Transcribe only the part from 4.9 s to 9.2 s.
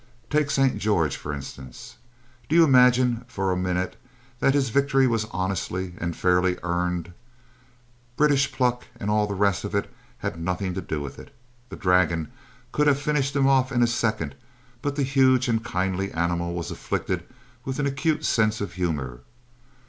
was honestly and fairly earned? British pluck and